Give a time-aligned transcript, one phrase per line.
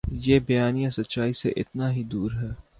[0.25, 2.49] یہ بیانیہ سچائی سے اتنا ہی دور ہے۔